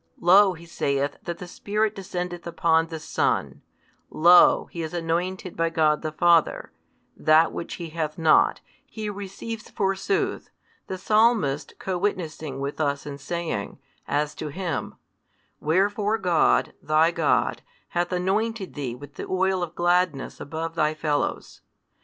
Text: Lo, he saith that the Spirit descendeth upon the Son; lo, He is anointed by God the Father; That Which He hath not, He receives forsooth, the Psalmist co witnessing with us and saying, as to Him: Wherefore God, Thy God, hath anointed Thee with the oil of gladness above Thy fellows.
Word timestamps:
Lo, 0.19 0.53
he 0.53 0.65
saith 0.65 1.19
that 1.21 1.37
the 1.37 1.47
Spirit 1.47 1.93
descendeth 1.93 2.47
upon 2.47 2.87
the 2.87 2.99
Son; 2.99 3.61
lo, 4.09 4.65
He 4.71 4.81
is 4.81 4.95
anointed 4.95 5.55
by 5.55 5.69
God 5.69 6.01
the 6.01 6.11
Father; 6.11 6.71
That 7.15 7.51
Which 7.51 7.75
He 7.75 7.89
hath 7.91 8.17
not, 8.17 8.61
He 8.83 9.11
receives 9.11 9.69
forsooth, 9.69 10.49
the 10.87 10.97
Psalmist 10.97 11.75
co 11.77 11.99
witnessing 11.99 12.59
with 12.59 12.81
us 12.81 13.05
and 13.05 13.21
saying, 13.21 13.77
as 14.07 14.33
to 14.33 14.47
Him: 14.47 14.95
Wherefore 15.59 16.17
God, 16.17 16.73
Thy 16.81 17.11
God, 17.11 17.61
hath 17.89 18.11
anointed 18.11 18.73
Thee 18.73 18.95
with 18.95 19.17
the 19.17 19.27
oil 19.29 19.61
of 19.61 19.75
gladness 19.75 20.39
above 20.41 20.73
Thy 20.73 20.95
fellows. 20.95 21.61